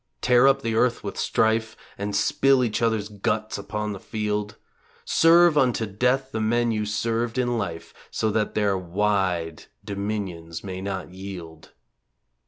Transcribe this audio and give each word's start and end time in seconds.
Tear 0.21 0.47
up 0.47 0.63
the 0.63 0.73
earth 0.73 1.03
with 1.03 1.15
strife 1.15 1.77
And 1.95 2.15
spill 2.15 2.63
each 2.63 2.81
others 2.81 3.07
guts 3.07 3.59
upon 3.59 3.93
the 3.93 3.99
field; 3.99 4.57
Serve 5.05 5.59
unto 5.59 5.85
death 5.85 6.31
the 6.31 6.41
men 6.41 6.71
you 6.71 6.87
served 6.87 7.37
in 7.37 7.59
life 7.59 7.93
So 8.09 8.31
that 8.31 8.55
their 8.55 8.75
wide 8.75 9.65
dominions 9.85 10.63
may 10.63 10.81
not 10.81 11.11
yield. 11.13 11.73